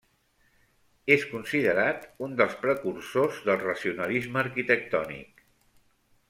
[1.15, 5.47] És considerat un dels precursors del racionalisme arquitectònic.